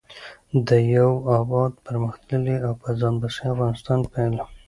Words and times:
د 0.67 0.69
يو 0.95 1.11
اباد٬پرمختللي 1.37 2.57
او 2.65 2.73
په 2.81 2.89
ځان 2.99 3.13
بسيا 3.21 3.47
افغانستان 3.53 3.99
په 4.09 4.15
هيله 4.23 4.45